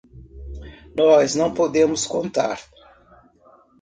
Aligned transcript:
Nós 0.97 1.35
não 1.35 1.53
podemos 1.53 2.07
contar. 2.07 2.57